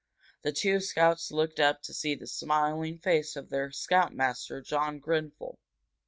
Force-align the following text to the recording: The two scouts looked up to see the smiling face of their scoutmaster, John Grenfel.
The 0.41 0.51
two 0.51 0.79
scouts 0.79 1.29
looked 1.29 1.59
up 1.59 1.83
to 1.83 1.93
see 1.93 2.15
the 2.15 2.25
smiling 2.25 2.97
face 2.97 3.35
of 3.35 3.49
their 3.51 3.71
scoutmaster, 3.71 4.59
John 4.59 4.99
Grenfel. 4.99 5.57